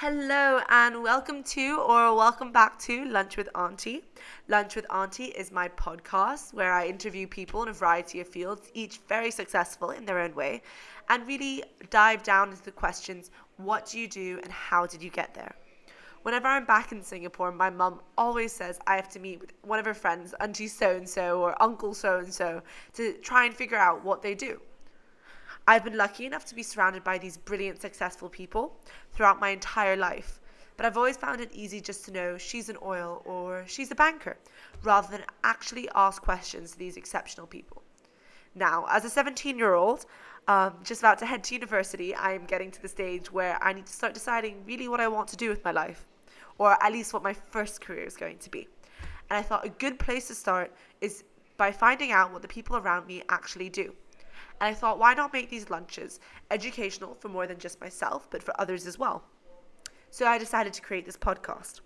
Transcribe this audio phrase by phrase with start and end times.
[0.00, 4.02] Hello and welcome to or welcome back to Lunch with Auntie.
[4.48, 8.70] Lunch with Auntie is my podcast where I interview people in a variety of fields,
[8.72, 10.62] each very successful in their own way,
[11.10, 15.10] and really dive down into the questions what do you do and how did you
[15.10, 15.54] get there?
[16.22, 19.78] Whenever I'm back in Singapore, my mum always says I have to meet with one
[19.78, 22.62] of her friends, Auntie so and so or Uncle so and so,
[22.94, 24.62] to try and figure out what they do.
[25.70, 28.76] I've been lucky enough to be surrounded by these brilliant, successful people
[29.12, 30.40] throughout my entire life.
[30.76, 33.94] But I've always found it easy just to know she's an oil or she's a
[33.94, 34.36] banker,
[34.82, 37.84] rather than actually ask questions to these exceptional people.
[38.56, 40.06] Now, as a 17 year old,
[40.48, 43.72] um, just about to head to university, I am getting to the stage where I
[43.72, 46.04] need to start deciding really what I want to do with my life,
[46.58, 48.66] or at least what my first career is going to be.
[49.30, 51.22] And I thought a good place to start is
[51.56, 53.94] by finding out what the people around me actually do.
[54.60, 58.42] And I thought, why not make these lunches educational for more than just myself, but
[58.42, 59.24] for others as well?
[60.10, 61.80] So I decided to create this podcast.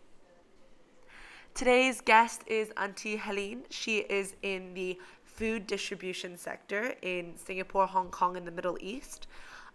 [1.55, 3.63] Today's guest is Auntie Helene.
[3.71, 9.29] She is in the food distribution sector in Singapore, Hong Kong, and the Middle East.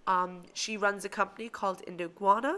[0.06, 2.58] Um, she runs a company called Indoguana,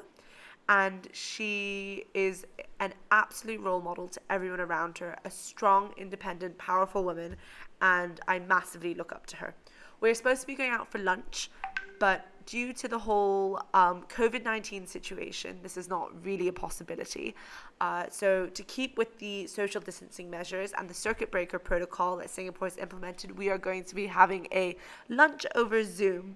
[0.70, 2.48] and she is
[2.80, 7.36] an absolute role model to everyone around her, a strong, independent, powerful woman,
[7.82, 9.54] and I massively look up to her.
[10.02, 11.52] We're supposed to be going out for lunch,
[12.00, 17.36] but due to the whole um, COVID 19 situation, this is not really a possibility.
[17.80, 22.32] Uh, so, to keep with the social distancing measures and the circuit breaker protocol that
[22.32, 24.76] Singapore has implemented, we are going to be having a
[25.08, 26.36] lunch over Zoom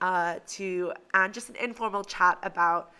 [0.00, 2.92] uh, to and just an informal chat about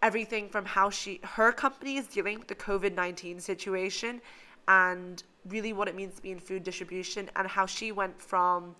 [0.00, 4.20] everything from how she her company is dealing with the COVID 19 situation
[4.68, 8.76] and really what it means to be in food distribution and how she went from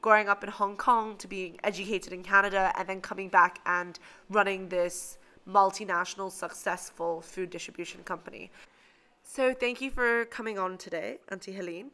[0.00, 3.98] growing up in Hong Kong to being educated in Canada and then coming back and
[4.28, 8.50] running this multinational successful food distribution company.
[9.22, 11.90] So thank you for coming on today, Auntie Helene.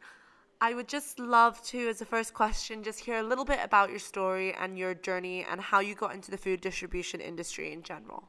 [0.59, 3.91] I would just love to, as a first question, just hear a little bit about
[3.91, 7.83] your story and your journey and how you got into the food distribution industry in
[7.83, 8.23] general.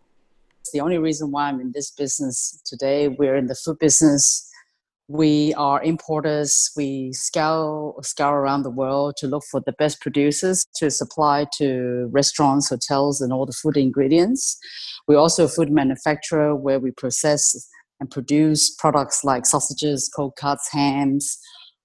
[0.75, 4.48] The only reason why I'm in this business today, we're in the food business
[5.09, 6.71] we are importers.
[6.77, 12.09] We scour, scour around the world to look for the best producers to supply to
[12.13, 14.59] restaurants, hotels, and all the food ingredients.
[15.09, 17.69] We're also a food manufacturer where we process
[18.01, 21.39] and produce products like sausages, cold cuts, hams.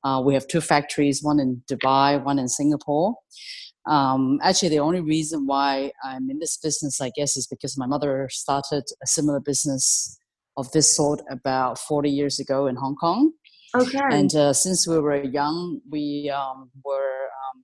[0.03, 3.15] Uh, we have two factories, one in Dubai, one in Singapore.
[3.85, 7.85] Um, actually, the only reason why I'm in this business, I guess, is because my
[7.85, 10.17] mother started a similar business
[10.57, 13.31] of this sort about 40 years ago in Hong Kong.
[13.75, 13.99] Okay.
[14.11, 17.63] And uh, since we were young, we um, were um,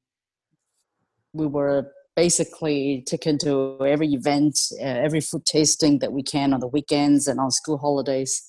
[1.34, 6.60] we were basically taken to every event, uh, every food tasting that we can on
[6.60, 8.44] the weekends and on school holidays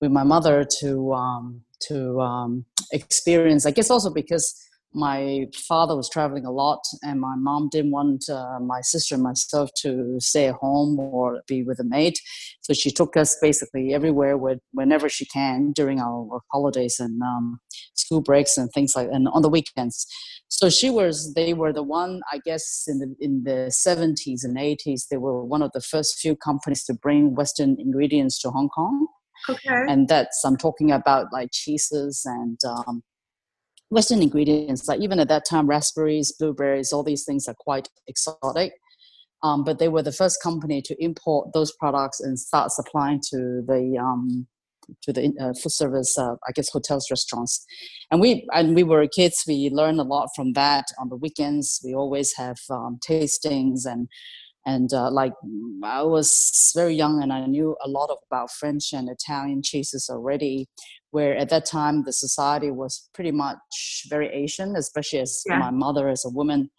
[0.00, 3.64] with my mother to um, to um, experience.
[3.64, 4.46] I guess also because
[4.94, 9.22] my father was traveling a lot and my mom didn't want uh, my sister and
[9.22, 12.14] myself to stay at home or be with a maid.
[12.62, 17.60] So she took us basically everywhere with, whenever she can during our holidays and um,
[17.94, 20.06] school breaks and things like and on the weekends.
[20.48, 24.56] So she was they were the one i guess in the in the 70s and
[24.56, 28.70] 80s they were one of the first few companies to bring western ingredients to hong
[28.70, 29.06] kong.
[29.48, 29.84] Okay.
[29.88, 33.02] And that's i'm talking about like cheeses and um,
[33.90, 38.72] Western ingredients, like even at that time, raspberries, blueberries, all these things are quite exotic.
[39.42, 43.62] Um, but they were the first company to import those products and start supplying to
[43.66, 44.46] the um,
[45.02, 47.64] to the uh, food service, uh, I guess, hotels, restaurants.
[48.10, 49.44] And we and we were kids.
[49.46, 50.86] We learned a lot from that.
[50.98, 54.08] On the weekends, we always have um, tastings and
[54.66, 55.32] and uh, like
[55.82, 60.68] I was very young and I knew a lot about French and Italian cheeses already
[61.10, 65.58] where at that time the society was pretty much very Asian, especially as yeah.
[65.58, 66.70] my mother as a woman.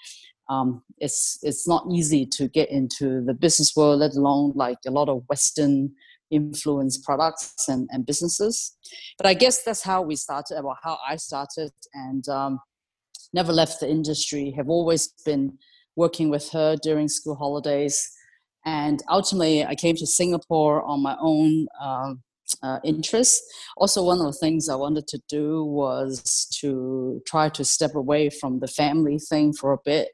[0.50, 4.92] Um, it's it's not easy to get into the business world, let alone like a
[4.92, 5.92] lot of Western
[6.32, 8.76] influence products and, and businesses.
[9.18, 12.60] But I guess that's how we started, or how I started, and um,
[13.34, 14.52] never left the industry.
[14.58, 15.58] Have always been
[15.96, 18.10] working with her during school holidays,
[18.66, 21.68] and ultimately I came to Singapore on my own.
[21.80, 22.14] Uh,
[22.64, 23.42] uh, interests.
[23.78, 28.30] Also, one of the things I wanted to do was to try to step away
[28.30, 30.10] from the family thing for a bit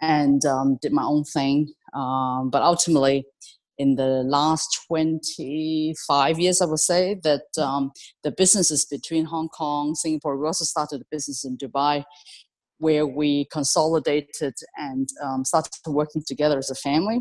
[0.00, 1.72] and um, did my own thing.
[1.94, 3.24] Um, but ultimately,
[3.78, 7.92] in the last 25 years, I would say that um,
[8.22, 12.04] the businesses between Hong Kong, Singapore, we also started a business in Dubai
[12.76, 17.20] where we consolidated and um, started working together as a family.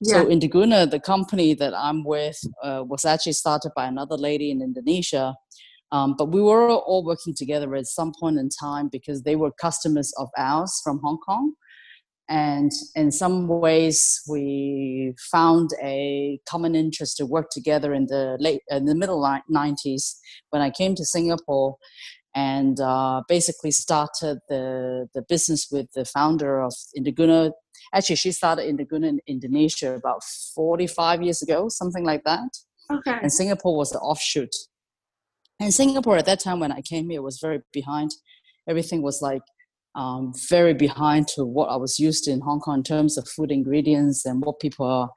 [0.00, 0.22] Yeah.
[0.22, 4.62] So Indoguna, the company that I'm with, uh, was actually started by another lady in
[4.62, 5.34] Indonesia.
[5.92, 9.52] Um, but we were all working together at some point in time because they were
[9.52, 11.54] customers of ours from Hong Kong.
[12.28, 18.62] And in some ways, we found a common interest to work together in the late,
[18.70, 20.14] in the middle 90s
[20.50, 21.76] when I came to Singapore
[22.34, 27.52] and uh, basically started the, the business with the founder of Indoguna.
[27.92, 30.22] Actually, she started in Indonesia about
[30.54, 32.48] 45 years ago, something like that.
[32.90, 33.18] Okay.
[33.22, 34.54] And Singapore was the offshoot.
[35.60, 38.10] And Singapore at that time when I came here was very behind.
[38.68, 39.42] Everything was like
[39.94, 43.28] um, very behind to what I was used to in Hong Kong in terms of
[43.28, 45.10] food ingredients and what people are,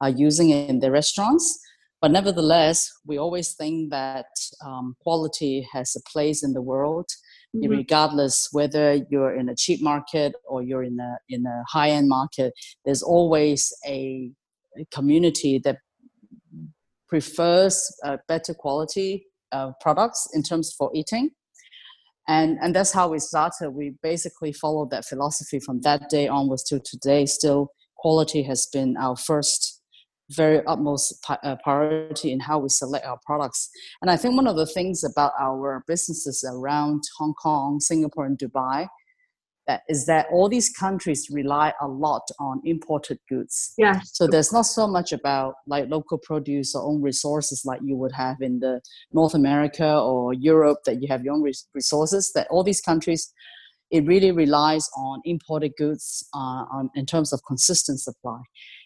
[0.00, 1.58] are using in their restaurants.
[2.00, 4.26] But nevertheless, we always think that
[4.64, 7.06] um, quality has a place in the world,
[7.56, 7.70] mm-hmm.
[7.70, 12.08] regardless whether you're in a cheap market or you're in a in a high end
[12.08, 12.52] market.
[12.84, 14.30] There's always a,
[14.78, 15.78] a community that
[17.08, 21.30] prefers uh, better quality uh, products in terms for eating.
[22.28, 23.70] And, and that's how we started.
[23.70, 27.24] We basically followed that philosophy from that day onwards to today.
[27.24, 29.77] Still, quality has been our first
[30.30, 33.70] very utmost uh, priority in how we select our products.
[34.02, 38.38] And I think one of the things about our businesses around Hong Kong, Singapore, and
[38.38, 38.88] Dubai
[39.88, 43.74] is that all these countries rely a lot on imported goods.
[43.76, 44.00] Yeah.
[44.04, 48.12] So there's not so much about like local produce or own resources like you would
[48.12, 48.80] have in the
[49.12, 51.42] North America or Europe that you have your own
[51.74, 52.32] resources.
[52.34, 53.32] That all these countries,
[53.90, 58.40] it really relies on imported goods uh, on, in terms of consistent supply.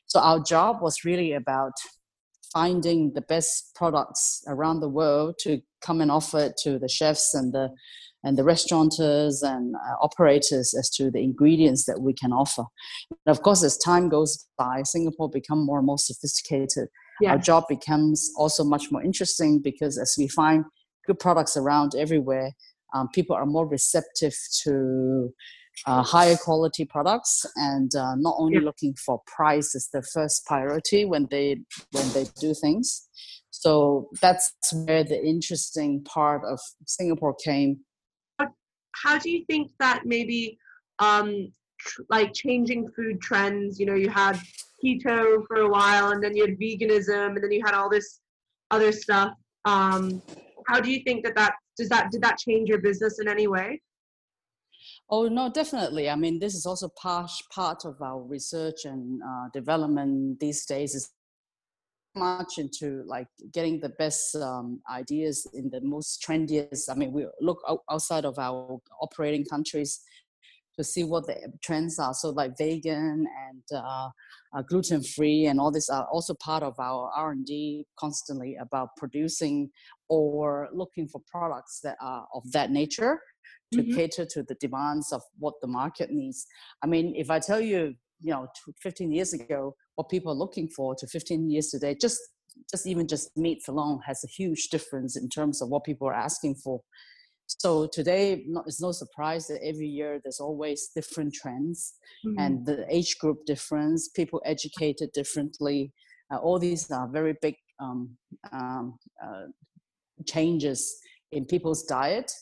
[0.06, 1.72] So our job was really about
[2.52, 7.34] finding the best products around the world to come and offer it to the chefs
[7.34, 7.70] and the
[8.24, 12.62] and the restaurateurs and uh, operators as to the ingredients that we can offer.
[13.10, 16.86] And of course, as time goes by, Singapore become more and more sophisticated.
[17.20, 17.32] Yeah.
[17.32, 20.64] Our job becomes also much more interesting because as we find
[21.04, 22.52] good products around everywhere,
[22.94, 25.34] um, people are more receptive to
[25.86, 28.64] uh, higher quality products and uh, not only yeah.
[28.64, 31.58] looking for price as the first priority when they
[31.92, 33.08] when they do things.
[33.50, 37.80] So that's where the interesting part of singapore came.
[38.94, 40.58] How do you think that maybe
[40.98, 41.48] um
[41.78, 44.38] tr- like changing food trends you know you had
[44.82, 48.20] keto for a while and then you had veganism and then you had all this
[48.70, 49.32] other stuff
[49.64, 50.22] um
[50.68, 53.46] how do you think that that does that did that change your business in any
[53.46, 53.80] way
[55.14, 56.08] Oh no, definitely.
[56.08, 60.94] I mean, this is also part part of our research and uh, development these days.
[60.94, 61.10] Is
[62.16, 66.88] much into like getting the best um, ideas in the most trendiest.
[66.90, 67.60] I mean, we look
[67.90, 70.00] outside of our operating countries
[70.76, 72.14] to see what the trends are.
[72.14, 74.08] So like vegan and uh,
[74.54, 78.56] uh, gluten free and all this are also part of our R and D constantly
[78.60, 79.70] about producing
[80.08, 83.20] or looking for products that are of that nature
[83.72, 83.94] to mm-hmm.
[83.94, 86.46] cater to the demands of what the market needs.
[86.82, 88.46] I mean, if I tell you, you know,
[88.82, 92.18] 15 years ago, what people are looking for to 15 years today, just
[92.70, 96.14] just even just meats alone has a huge difference in terms of what people are
[96.14, 96.82] asking for.
[97.58, 101.94] So today, it's no surprise that every year there's always different trends
[102.26, 102.38] mm-hmm.
[102.38, 105.92] and the age group difference, people educated differently.
[106.32, 108.16] Uh, all these are very big um,
[108.52, 109.46] um, uh,
[110.26, 110.96] changes
[111.32, 112.32] in people's diet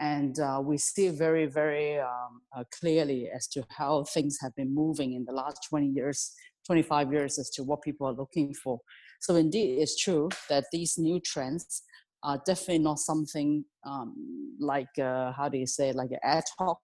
[0.00, 4.74] and uh, we see very very um, uh, clearly as to how things have been
[4.74, 6.32] moving in the last 20 years
[6.66, 8.80] 25 years as to what people are looking for
[9.20, 11.82] so indeed it's true that these new trends
[12.22, 14.14] are definitely not something um,
[14.60, 16.78] like uh, how do you say like an ad hoc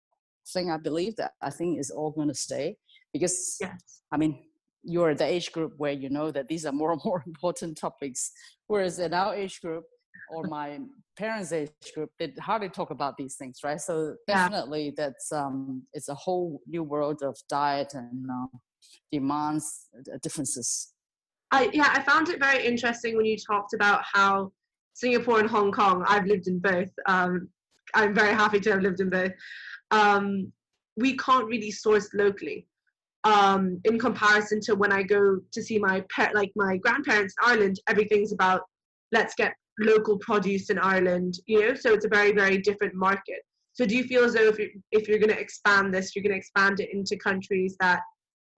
[0.52, 2.76] thing i believe that i think is all going to stay
[3.12, 4.00] because yes.
[4.12, 4.42] i mean
[4.82, 8.32] you're the age group where you know that these are more and more important topics
[8.66, 9.84] whereas in our age group
[10.30, 10.78] or my
[11.16, 13.80] parents' age group, they hardly talk about these things, right?
[13.80, 14.92] So definitely, yeah.
[14.96, 18.46] that's um, it's a whole new world of diet and uh,
[19.10, 20.92] demands uh, differences.
[21.50, 24.52] I yeah, I found it very interesting when you talked about how
[24.98, 26.04] Singapore and Hong Kong.
[26.08, 26.90] I've lived in both.
[27.06, 27.48] Um,
[27.94, 29.32] I'm very happy to have lived in both.
[29.92, 30.52] Um,
[30.96, 32.66] we can't really source locally.
[33.24, 37.50] Um, in comparison to when I go to see my pet, like my grandparents in
[37.50, 38.62] Ireland, everything's about
[39.12, 43.40] let's get local produce in Ireland, you know, so it's a very, very different market.
[43.74, 46.24] So do you feel as though if you're, if you're going to expand this, you're
[46.24, 48.00] going to expand it into countries that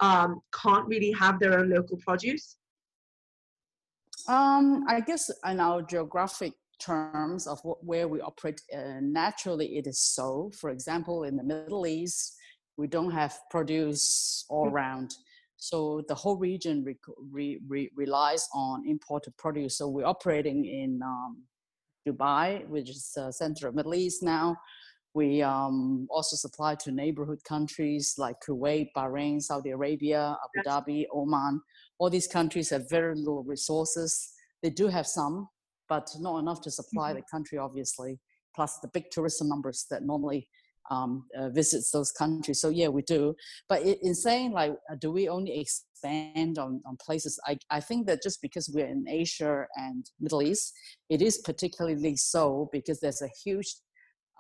[0.01, 2.57] um, can't really have their own local produce?
[4.29, 9.87] Um, I guess in our geographic terms of what, where we operate, uh, naturally it
[9.87, 10.51] is so.
[10.59, 12.37] For example, in the Middle East,
[12.77, 14.73] we don't have produce all mm.
[14.73, 15.15] around.
[15.57, 16.97] So the whole region re-
[17.31, 19.77] re- re- relies on imported produce.
[19.77, 21.43] So we're operating in um,
[22.09, 24.57] Dubai, which is the center of Middle East now.
[25.13, 31.61] We um, also supply to neighborhood countries like Kuwait, Bahrain, Saudi Arabia, Abu Dhabi, Oman.
[32.01, 34.33] All these countries have very little resources.
[34.63, 35.49] They do have some,
[35.87, 37.19] but not enough to supply mm-hmm.
[37.19, 38.19] the country, obviously.
[38.57, 40.49] Plus the big tourism numbers that normally
[40.91, 42.59] um, uh, visits those countries.
[42.59, 43.35] So yeah, we do.
[43.69, 47.39] But in saying like, uh, do we only expand on, on places?
[47.47, 50.73] I, I think that just because we're in Asia and Middle East,
[51.11, 53.77] it is particularly so because there's a huge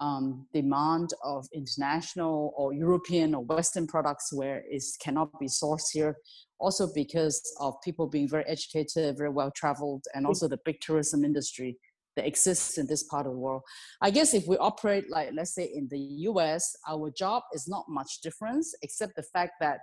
[0.01, 6.17] um, demand of international or European or Western products where it cannot be sourced here.
[6.59, 11.25] Also because of people being very educated, very well traveled, and also the big tourism
[11.25, 11.77] industry
[12.17, 13.63] that exists in this part of the world.
[14.03, 17.85] I guess if we operate like let's say in the US, our job is not
[17.89, 19.81] much difference except the fact that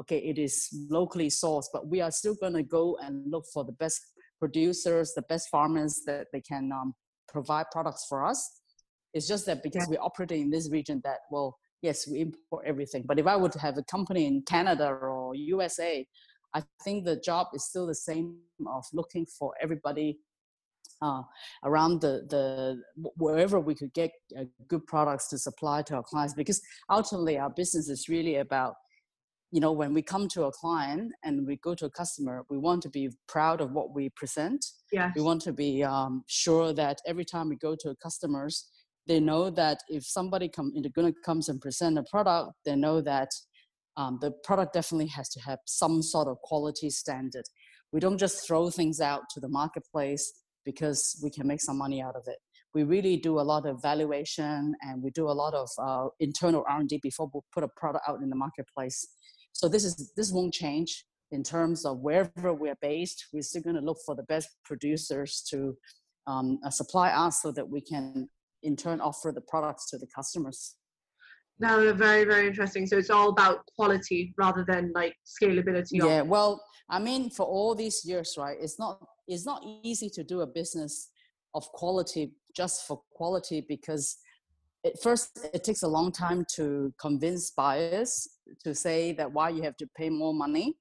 [0.00, 3.64] okay, it is locally sourced, but we are still going to go and look for
[3.64, 4.00] the best
[4.38, 6.94] producers, the best farmers that they can um,
[7.28, 8.60] provide products for us.
[9.14, 9.96] It's just that because yeah.
[9.96, 13.04] we're operating in this region that well, yes, we import everything.
[13.06, 16.06] But if I would have a company in Canada or USA,
[16.54, 20.18] I think the job is still the same of looking for everybody
[21.02, 21.22] uh,
[21.64, 22.82] around the, the
[23.16, 26.60] wherever we could get uh, good products to supply to our clients because
[26.90, 28.74] ultimately our business is really about
[29.52, 32.58] you know when we come to a client and we go to a customer we
[32.58, 36.72] want to be proud of what we present yeah we want to be um, sure
[36.72, 38.68] that every time we go to customers
[39.06, 43.00] they know that if somebody come into gonna comes and present a product they know
[43.00, 43.28] that
[43.96, 47.44] um, the product definitely has to have some sort of quality standard
[47.92, 50.32] we don't just throw things out to the marketplace
[50.64, 52.36] because we can make some money out of it.
[52.74, 56.64] We really do a lot of valuation and we do a lot of uh, internal
[56.68, 59.08] R&D before we put a product out in the marketplace.
[59.52, 63.26] So this is this won't change in terms of wherever we're based.
[63.32, 65.74] We're still going to look for the best producers to
[66.26, 68.28] um, supply us so that we can
[68.62, 70.76] in turn offer the products to the customers.
[71.60, 72.86] Now, very very interesting.
[72.86, 75.88] So it's all about quality rather than like scalability.
[75.92, 78.56] Yeah, well, I mean, for all these years, right?
[78.60, 81.10] It's not it's not easy to do a business
[81.54, 84.16] of quality just for quality because
[84.86, 88.28] at first it takes a long time to convince buyers
[88.64, 90.76] to say that why you have to pay more money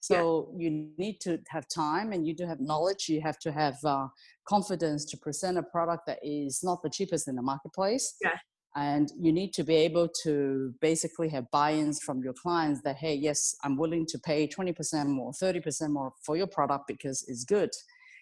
[0.00, 0.64] so yeah.
[0.64, 4.06] you need to have time and you do have knowledge you have to have uh,
[4.46, 8.36] confidence to present a product that is not the cheapest in the marketplace yeah.
[8.76, 13.14] and you need to be able to basically have buy-ins from your clients that hey
[13.14, 17.70] yes i'm willing to pay 20% more 30% more for your product because it's good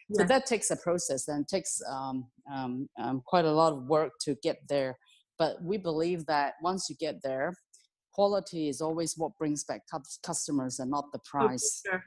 [0.08, 0.22] yeah.
[0.22, 4.12] so that takes a process and takes um, um, um, quite a lot of work
[4.20, 4.98] to get there
[5.38, 7.54] but we believe that once you get there
[8.18, 9.82] quality is always what brings back
[10.24, 12.04] customers and not the oh, price oh, sure.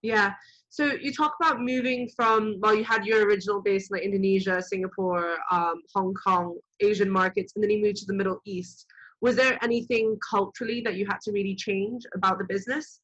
[0.00, 0.32] yeah
[0.74, 4.60] so you talk about moving from well, you had your original base in like Indonesia,
[4.60, 8.84] Singapore, um, Hong Kong, Asian markets, and then you moved to the Middle East.
[9.20, 12.98] Was there anything culturally that you had to really change about the business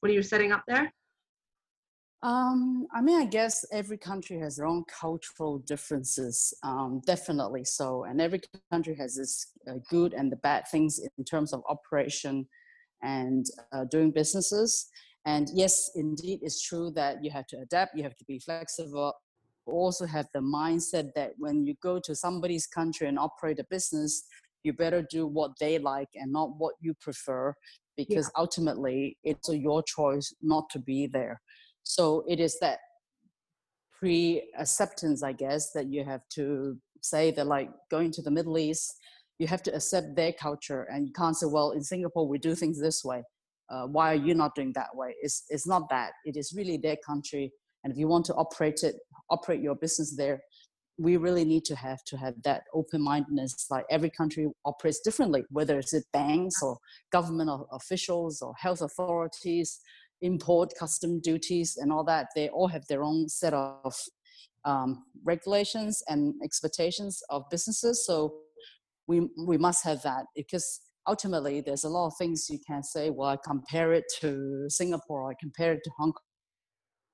[0.00, 0.92] when you were setting up there?
[2.22, 8.04] Um, I mean, I guess every country has their own cultural differences, um, definitely so.
[8.04, 8.40] And every
[8.72, 12.48] country has its uh, good and the bad things in terms of operation
[13.02, 14.88] and uh, doing businesses.
[15.26, 19.12] And yes, indeed, it's true that you have to adapt, you have to be flexible,
[19.66, 24.24] also have the mindset that when you go to somebody's country and operate a business,
[24.64, 27.54] you better do what they like and not what you prefer,
[27.96, 28.40] because yeah.
[28.40, 31.40] ultimately it's your choice not to be there.
[31.88, 32.78] So it is that
[33.98, 38.58] pre acceptance, I guess, that you have to say that, like going to the Middle
[38.58, 38.94] East,
[39.38, 42.54] you have to accept their culture and you can't say, well, in Singapore, we do
[42.54, 43.22] things this way
[43.70, 45.14] uh, why are you not doing that way?
[45.20, 46.12] It's, it's not that.
[46.24, 47.52] It is really their country.
[47.84, 48.96] And if you want to operate it,
[49.30, 50.40] operate your business there,
[50.98, 53.66] we really need to have to have that open-mindedness.
[53.70, 56.78] Like every country operates differently, whether it's banks or
[57.12, 59.80] government officials or health authorities,
[60.22, 62.28] import custom duties and all that.
[62.34, 63.94] They all have their own set of
[64.64, 68.04] um, regulations and expectations of businesses.
[68.04, 68.34] So
[69.06, 73.10] we we must have that because ultimately there's a lot of things you can say
[73.10, 76.22] well i compare it to singapore i compare it to hong kong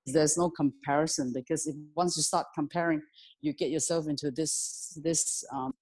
[0.06, 3.00] there's no comparison because if, once you start comparing
[3.40, 5.72] you get yourself into this this um,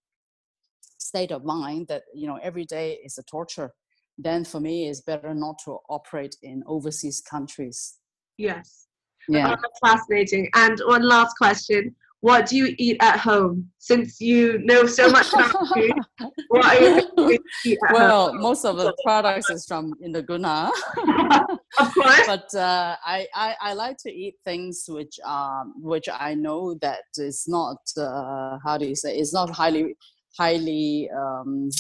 [0.99, 3.73] state of mind that you know every day is a torture
[4.19, 7.99] then for me it's better not to operate in overseas countries
[8.39, 8.87] yes
[9.29, 13.69] yeah oh, fascinating and one last question what do you eat at home?
[13.79, 15.93] Since you know so much about food,
[16.49, 18.41] what are you eat at well, home?
[18.41, 20.71] most of the products is from Indoguna.
[21.81, 22.21] of course.
[22.29, 27.03] But uh, I, I, I like to eat things which um which I know that
[27.17, 29.97] is not uh, how do you say it's not highly
[30.37, 31.71] highly um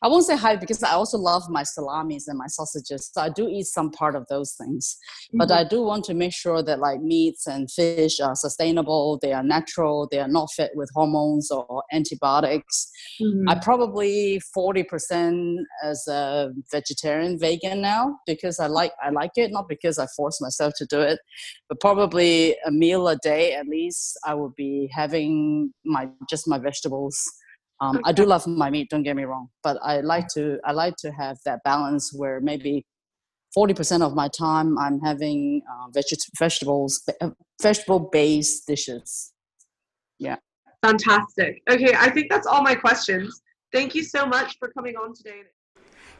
[0.00, 3.10] I won't say high because I also love my salamis and my sausages.
[3.12, 4.96] So I do eat some part of those things.
[5.28, 5.38] Mm-hmm.
[5.38, 9.32] But I do want to make sure that like meats and fish are sustainable, they
[9.32, 12.90] are natural, they are not fed with hormones or antibiotics.
[13.20, 13.48] Mm-hmm.
[13.48, 19.68] I probably 40% as a vegetarian vegan now because I like I like it, not
[19.68, 21.18] because I force myself to do it,
[21.68, 26.58] but probably a meal a day at least I would be having my just my
[26.58, 27.20] vegetables
[27.82, 28.90] um, I do love my meat.
[28.90, 32.40] Don't get me wrong, but I like to I like to have that balance where
[32.40, 32.86] maybe
[33.52, 39.32] forty percent of my time I'm having uh, veg- vegetables uh, vegetable based dishes.
[40.18, 40.36] Yeah.
[40.82, 41.62] Fantastic.
[41.68, 43.42] Okay, I think that's all my questions.
[43.72, 45.42] Thank you so much for coming on today.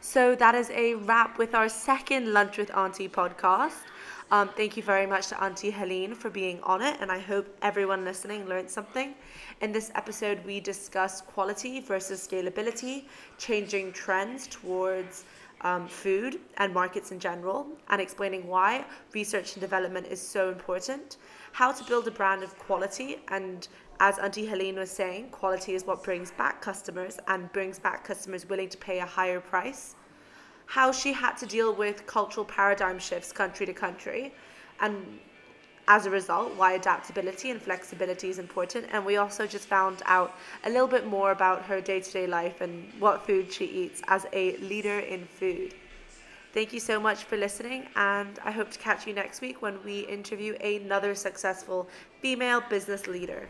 [0.00, 3.84] So that is a wrap with our second Lunch with Auntie podcast.
[4.32, 7.54] Um, thank you very much to Auntie Helene for being on it, and I hope
[7.60, 9.14] everyone listening learned something.
[9.60, 13.04] In this episode, we discussed quality versus scalability,
[13.36, 15.26] changing trends towards
[15.60, 21.18] um, food and markets in general, and explaining why research and development is so important,
[21.52, 23.68] how to build a brand of quality, and
[24.00, 28.48] as Auntie Helene was saying, quality is what brings back customers and brings back customers
[28.48, 29.94] willing to pay a higher price
[30.66, 34.32] how she had to deal with cultural paradigm shifts country to country
[34.80, 35.20] and
[35.88, 38.86] as a result why adaptability and flexibility is important.
[38.92, 42.90] And we also just found out a little bit more about her day-to-day life and
[43.00, 45.74] what food she eats as a leader in food.
[46.52, 49.82] Thank you so much for listening and i hope to catch you next week when
[49.84, 51.88] we interview another successful
[52.20, 53.48] female business leader